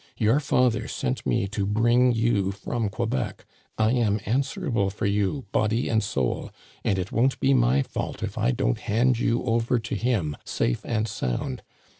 [0.17, 3.45] Your father sent me to bring you from Quebec.
[3.77, 6.49] I am answerable for you, body and soul,
[6.83, 10.81] and it won't be my fault if I don't hand you over to him safe
[10.85, 11.61] and sound.